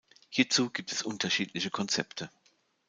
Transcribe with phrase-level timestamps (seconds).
[0.31, 2.31] Hierzu gibt es unterschiedliche Konzepte.